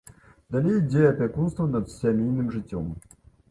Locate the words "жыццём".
2.57-2.91